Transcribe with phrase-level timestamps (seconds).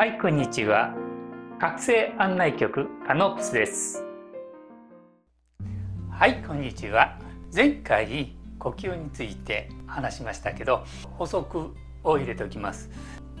[0.00, 0.94] はいこんにちは。
[1.58, 4.02] 覚醒案内局カノプスです。
[6.10, 7.18] はいこんにちは。
[7.54, 10.86] 前回呼吸について話しましたけど
[11.18, 12.88] 補足を入れておきます。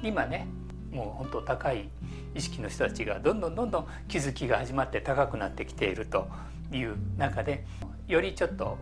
[0.02, 0.48] 今ね
[0.90, 1.88] もう本当高い
[2.34, 6.28] 意識の人たちがどんどんどんどん気づきが始まって高くなってきていると
[6.70, 7.64] いう中で
[8.06, 8.76] よりちょっと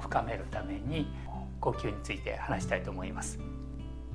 [0.00, 1.06] 深めるために
[1.60, 3.38] 呼吸について話したいと思います。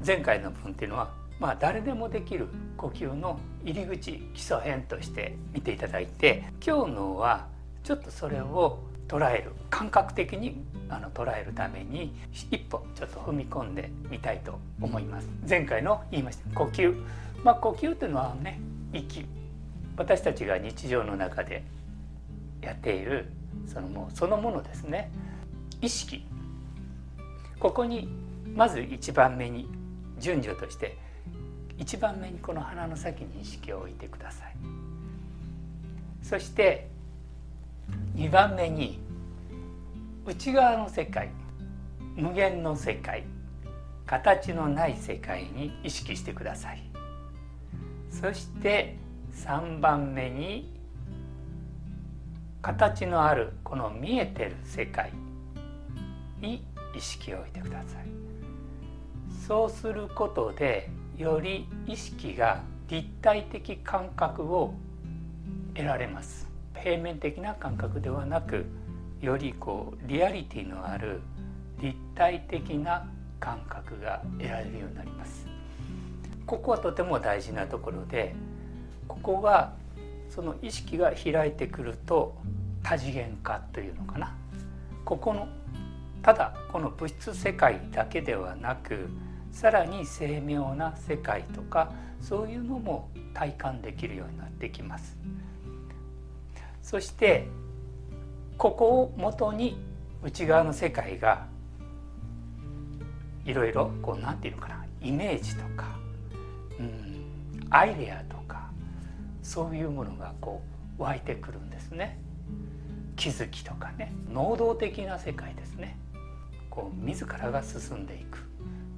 [0.04, 2.48] 前回の分っていうのはまあ誰でもできる
[2.78, 7.48] 呼吸の入り口基礎編として見ていただいて今日のは
[7.84, 15.30] ちょっとそれを捉える感覚的にあの捉えるために一歩ちょっと踏み込んでみたいと思います。
[15.48, 16.59] 前回の言いました。
[16.59, 16.96] 呼吸。
[17.44, 18.59] まあ呼吸というのはね
[18.94, 19.26] 息。
[19.95, 21.64] 私たちが日常の中で
[22.62, 23.28] やっている
[23.68, 25.12] そのもうそのものですね。
[25.81, 26.26] 意識。
[27.59, 28.08] ここに
[28.56, 29.68] まず一番目に
[30.20, 30.98] 順序として
[31.84, 34.56] 一番目にこの鼻の先に意識を置いてください。
[36.22, 36.88] そして
[38.16, 39.00] 2番目に
[40.26, 41.30] 内側の世界
[42.16, 43.26] 無限の世界
[44.06, 46.81] 形のない世界に意識してください。
[48.09, 48.95] そして
[49.34, 50.73] 3番目に
[52.61, 55.11] 形のあるこの見えてる世界
[56.39, 58.06] に意識を置いてください。
[59.45, 64.73] そうすることでより意識が立体的感覚を
[65.75, 66.50] 得られます。
[66.75, 68.66] 平面的な感覚ではなく
[69.22, 71.22] よりこうリアリティのある
[71.80, 73.08] 立体的な
[73.39, 75.47] 感覚が得られるようになります。
[76.45, 78.36] ここはとても大事なところで
[79.08, 79.73] ここは
[80.30, 82.36] その意識が開いてくると
[82.83, 84.36] 多次元化というのかな。
[85.05, 85.48] ここの
[86.22, 89.09] ただこの物質世界だけではなく
[89.54, 95.16] さらに精妙な世界とかそういうのも体感できるようになってきます。
[96.82, 97.48] そして
[98.58, 99.77] ここをもとに
[100.22, 101.48] 内側の世界が
[103.45, 105.98] いろいろこう何て言うのかなイメージとか、
[106.80, 107.26] うん、
[107.70, 108.70] アイデアとか
[109.42, 110.61] そういうものがこ
[110.98, 112.20] う湧いてくるんですね。
[113.16, 115.98] 気づきとかね能動的な世界ですね。
[116.70, 118.42] こう自らが進んでいく。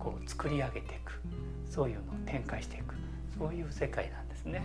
[0.06, 1.20] こう作り上げていく。
[1.68, 2.94] そういうのを展開していく。
[3.40, 4.64] そういう世界なんですね。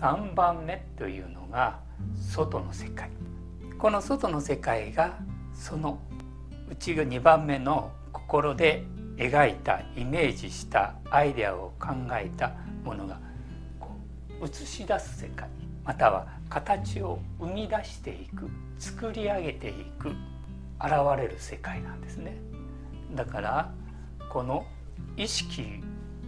[0.00, 1.78] 3番目というのが
[2.16, 3.10] 外の世界。
[3.78, 5.20] この外の世界が
[5.54, 6.00] その
[6.68, 8.82] 内が2番目の心で
[9.16, 12.52] 描いたイメージしたアイデアを考えた
[12.84, 13.20] ものが
[13.78, 13.90] こ
[14.42, 15.48] う映し出す世界。
[15.84, 18.50] または形を生み出していく
[18.80, 20.08] 作り上げていく
[20.80, 22.36] 現れる世界なんですね。
[23.14, 23.72] だから
[24.28, 24.66] この
[25.16, 25.82] 意識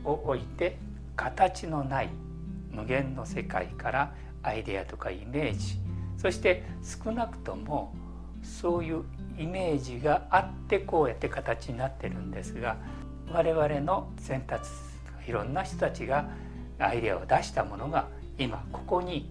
[0.05, 0.79] を置いて
[1.17, 2.11] 形のない
[2.71, 5.79] 無限の世界からアイデアとかイメージ。
[6.17, 7.95] そして少なくとも
[8.43, 9.05] そういう
[9.39, 12.77] イメージがあってこうやって形になってるんですが
[13.33, 14.67] 我々の選択
[15.27, 16.29] いろんな人たちが
[16.79, 19.31] アイデアを出したものが今ここに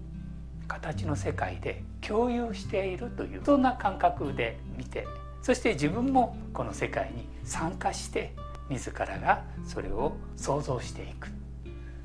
[0.67, 5.05] 形の世界で共有しているというそんな感覚で見て
[5.41, 8.33] そして自分もこの世界に参加して
[8.69, 11.29] 自らがそれを想像していく。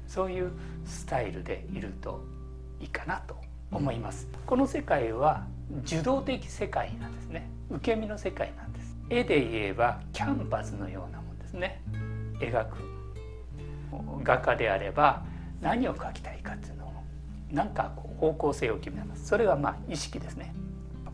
[0.07, 0.53] そういう
[0.85, 2.25] スタイルでいると
[2.81, 3.37] いいかなと
[3.73, 4.29] 思います。
[4.47, 5.47] この世界は
[5.85, 7.49] 受動的世界なんですね。
[7.71, 8.97] 受け身の世界なんです。
[9.11, 11.83] 絵で言えばキャンバスのようなもんですね。
[12.39, 12.77] 描く
[14.23, 15.25] 画家であれば
[15.61, 16.93] 何を描きたいかっていうのを
[17.51, 19.27] 何かこう方向性を決めます。
[19.27, 20.55] それはまあ意識ですね。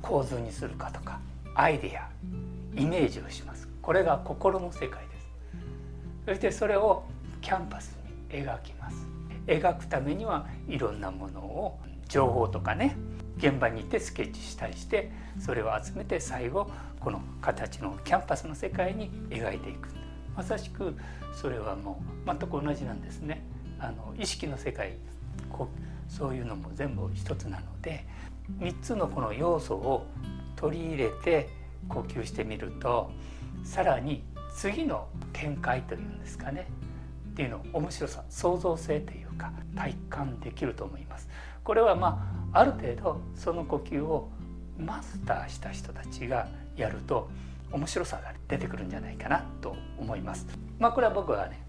[0.03, 1.21] 構図にするかとか
[1.55, 2.09] アイデア
[2.77, 3.69] イメージをします。
[3.83, 5.10] これが心の世界。
[6.31, 7.03] そしてそれを
[7.41, 7.99] キャンバス
[8.33, 9.05] に描きます。
[9.49, 12.97] 描くためにはいろんなものを情報とかね
[13.39, 16.71] 現場に行ってスケッチしたりしてそれを集めて最後
[17.01, 19.89] この形のキャンバスの世界に描いていく。
[20.37, 20.95] まさしく
[21.35, 23.43] それはもう全く同じなんですね。
[23.81, 24.99] あの意識の世界
[25.51, 25.69] こ
[26.09, 28.07] そういうのも全部一つなので
[28.61, 30.07] 3つのこの要素を
[30.55, 31.49] 取り入れて
[31.89, 33.11] 呼吸してみると
[33.65, 34.23] さらに
[34.55, 36.67] 次の展開というんですかね
[37.31, 41.29] っていうの面白さ創造性というか体感できると思います。
[41.65, 44.29] これはまあある程度その呼吸を
[44.79, 47.29] マスターした人たちがやると
[47.73, 50.47] 面白さが出てくるんじゃないかなと思います。
[50.79, 51.61] まあこれは僕はね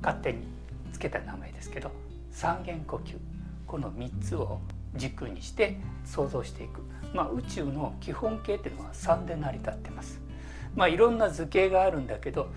[0.00, 0.46] 勝手に
[0.92, 1.90] つけた名前ですけど
[2.30, 3.16] 三元呼吸
[3.66, 4.60] この3つを
[4.94, 6.80] 軸にして想像していく、
[7.14, 10.20] まあ、宇宙の基本形っていうのは3で成り立ってます。
[10.74, 12.48] まあいろんな図形があるんだけど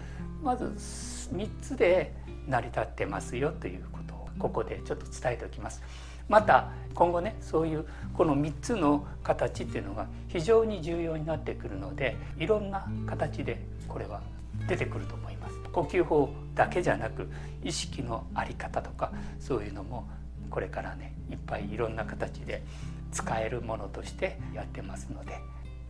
[0.44, 2.14] まず3つで
[2.48, 5.82] 成り立ってますよということをここでちょっと伝えておきます。
[6.28, 14.22] また今後ねそういうこの3つの形っていうのが非常に重要になってくるのでいろんな形でこれは
[14.68, 17.30] 出てくると思います呼吸法だけじゃなく
[17.64, 20.08] 意識の在り方とかそういうのも
[20.50, 22.64] これからねいっぱいいろんな形で
[23.12, 25.40] 使えるものとしてやってますので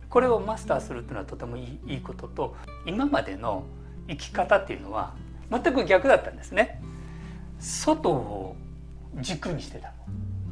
[0.08, 2.56] これをマスターするっていうのはとてもいいことと
[2.86, 3.64] 今までの
[4.08, 5.14] 生き方っていうのは
[5.50, 6.80] 全く逆だったんですね。
[7.58, 8.56] 外を
[9.20, 9.92] 軸にしてた。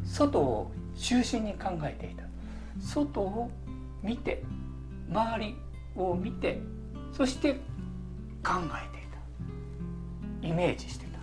[0.05, 2.25] 外を中心に考えていた。
[2.81, 3.51] 外を
[4.03, 4.43] 見て
[5.09, 5.57] 周り
[5.97, 6.61] を見て
[7.13, 7.55] そして
[8.43, 8.53] 考
[8.83, 9.07] えてい
[10.43, 10.49] た。
[10.49, 11.19] イメージしてた。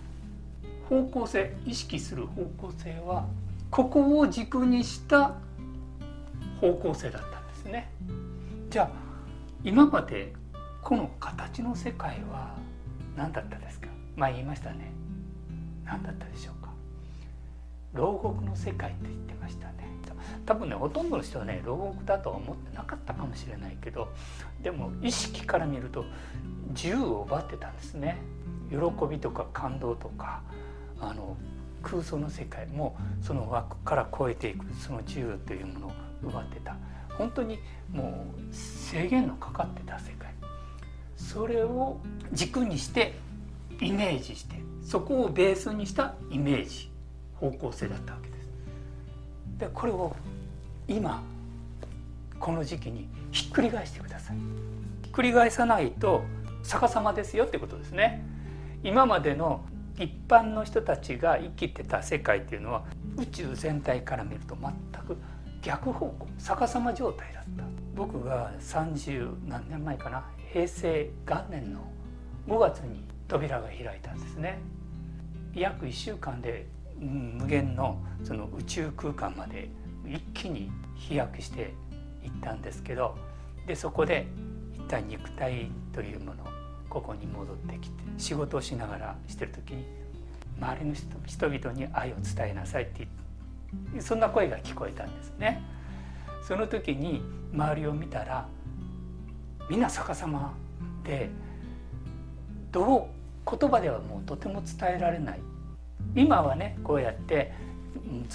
[0.88, 3.26] 方向性意識する方向性は
[3.70, 5.34] ここを軸にした
[6.60, 7.41] 方向性だった。
[7.62, 7.90] ですね。
[8.70, 8.90] じゃあ
[9.64, 10.32] 今まで
[10.82, 12.56] この形の世界は
[13.16, 13.88] 何だったですか？
[14.16, 14.90] 前言いましたね。
[15.84, 16.70] 何だったでしょうか？
[17.94, 19.72] 牢獄の世界って言ってましたね。
[20.46, 24.08] 多分ねほとんどの人はね牢獄だとは思ってなかったかもしれないけど
[24.62, 26.04] でも意識から見ると
[26.70, 28.18] 自由を奪ってたんですね。
[28.70, 28.76] 喜
[29.08, 30.42] びとか感動とか
[30.98, 31.36] あの
[31.82, 35.92] 空想の世界もその枠から超えていくその自由というものを
[36.22, 36.76] 奪ってた。
[37.18, 37.58] 本当に
[37.92, 40.32] もう制限のかかってた世界
[41.16, 41.98] それを
[42.32, 43.14] 軸にして
[43.80, 46.90] イメージしてそこをベースにしたイメージ
[47.34, 48.48] 方向性だったわけです。
[49.58, 50.14] でこれを
[50.88, 51.22] 今
[52.38, 54.36] この時期にひっくり返してください。
[55.02, 56.22] ひっくり返さないと
[56.62, 58.24] 逆さまですよってことですね。
[58.82, 59.64] 今までの
[59.98, 62.84] 一般の人たちが生きてた世界っていうのは
[63.16, 64.72] 宇宙全体から見ると全
[65.02, 65.16] く
[65.62, 67.64] 逆方向逆さま状態だった。
[67.94, 70.24] 僕が30何年前かな。
[70.52, 71.80] 平成元年の
[72.46, 74.58] 5月に扉が開いたんですね。
[75.54, 76.66] 約1週間で
[76.98, 79.68] 無限のその宇宙空間まで
[80.06, 81.74] 一気に飛躍して
[82.22, 83.16] いったんですけど
[83.66, 84.26] でそこで
[84.74, 86.44] 一体肉体というもの
[86.88, 89.84] ここに戻ってきて仕事をしながらしてる時に
[90.60, 90.94] 周りの
[91.26, 93.08] 人々に愛を伝えなさいって
[94.00, 95.62] そんな声が聞こえたんですね。
[96.46, 97.22] その時に
[97.52, 98.46] 周りを見たら
[99.70, 100.52] みんな逆さま
[101.04, 101.30] で
[102.70, 103.08] ど
[103.46, 105.40] う言葉ではもうとても伝えられない
[106.16, 107.52] 今はねこうやって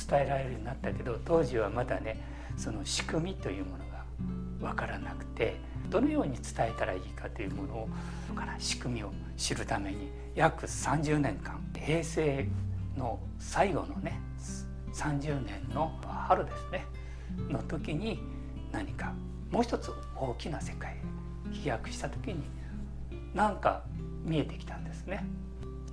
[0.10, 2.22] 伝えられるようになったけど当時はまだね
[2.56, 4.04] その仕組みというものが
[4.60, 5.56] 分からなくて
[5.90, 7.90] どのように伝えたらいいかというものを
[8.58, 12.48] 仕組みを知るために約30年間平成
[12.98, 14.20] の最後のね
[14.98, 16.86] 30年の春ですね。
[17.50, 18.20] の時に
[18.72, 19.14] 何か
[19.52, 20.98] もう一つ大きな世界へ
[21.52, 22.44] 飛躍した時に
[23.34, 23.84] 何か
[24.26, 25.24] 見えてきたんですね。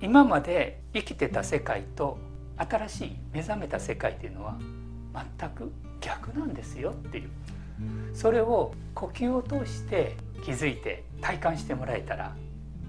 [0.01, 2.17] 今まで生きてた世界と
[2.57, 4.57] 新しい目覚めた世界っていうのは
[5.39, 5.71] 全く
[6.01, 7.29] 逆なんですよっていう。
[8.13, 12.35] それを呼吸を通して気づいて体感してもらえたら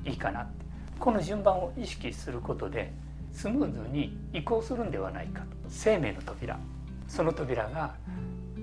[0.04, 0.64] いいかなって。
[0.98, 2.92] この順番を意識することで
[3.36, 5.46] スムーズに移行するんではないかと。
[5.68, 6.58] 生命の扉。
[7.06, 7.94] その扉が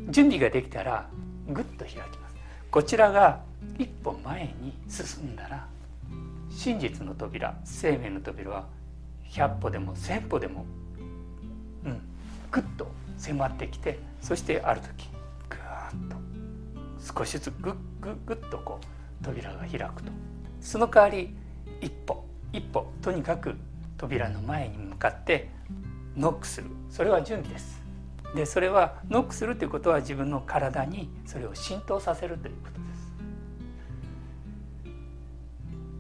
[0.10, 1.08] 準備ができたら
[1.48, 2.36] ぐっと開きます。
[2.72, 3.42] こちらが
[3.78, 5.68] 一歩前に進んだら
[6.50, 8.65] 真実の扉生命の扉は
[9.30, 10.65] 100歩でも1,000歩でも、
[11.86, 12.01] うん、
[12.51, 12.88] ぐっと
[13.18, 15.08] 迫ってきてそしてある時
[15.50, 20.12] ぐーっと少しずつぐっぐっぐっとこう扉が開くと。
[20.62, 21.36] その代わり
[21.80, 23.56] 一歩一歩とにかく
[24.03, 25.48] 扉の前に向かって
[26.17, 26.67] ノックする。
[26.89, 27.81] それは準備です。
[28.36, 33.13] でそれはノックするということは自分の体にそれを浸透させるということです。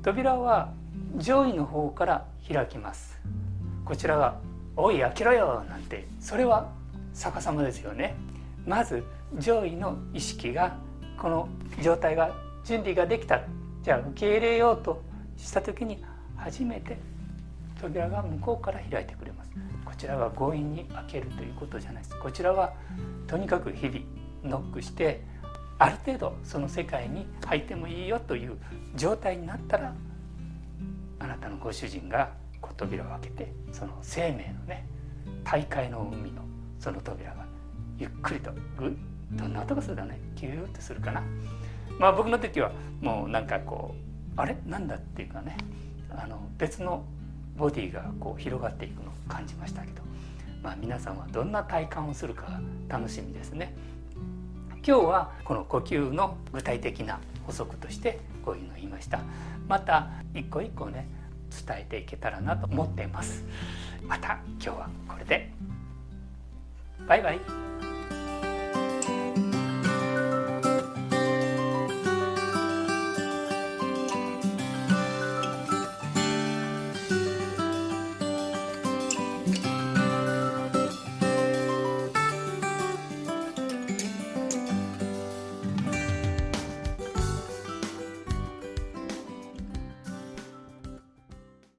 [0.03, 0.73] 扉は
[1.15, 3.21] 上位の方から開きます。
[3.85, 4.37] こちらが
[4.75, 6.69] 「おい開けろよ」なんてそれは
[7.13, 8.15] 逆さまですよね。
[8.67, 9.01] まず
[9.37, 10.75] 上位の意識が
[11.17, 11.47] この
[11.81, 13.39] 状態が準備ができた。
[13.81, 15.01] じゃあ受け入れようと
[15.37, 16.03] した時に
[16.35, 17.12] 初めて
[17.83, 19.51] 扉が向こうから開いてくれます。
[19.83, 22.17] こちらは強引に開けるということじゃないです。
[22.17, 22.73] こちらは
[23.27, 23.99] とにかく日々
[24.43, 25.21] ノックして
[25.79, 28.57] ある程度その世界に入ってもいいよという
[28.95, 29.93] 状態になったら
[31.19, 32.31] あなたのご主人が
[32.77, 34.87] 扉を開けてその生命のね
[35.43, 36.41] 大海の海の
[36.79, 37.45] その扉が
[37.97, 38.91] ゆっくりとぐっ
[39.33, 40.19] どんな音がするかね。
[40.35, 41.21] キューッとするかな。
[41.99, 42.71] まあ僕の時は
[43.01, 43.93] もうなんかこ
[44.37, 44.55] うあれ？
[44.65, 45.57] なんだっていうかね。
[46.15, 47.03] あの別の
[47.57, 50.01] ボディがこう広がっていくのを感じましたけど、
[50.61, 53.75] まあ、皆さんはどんな体感をするか楽しみですね。
[54.85, 59.21] 今日はこの呼吸の具体的な補足としてこういうのを言いました。
[59.67, 61.07] また一個一個ね
[61.65, 63.45] 伝えていけたらなと思っています。
[64.05, 65.51] また今日はこれで。
[67.07, 67.72] バイバイ。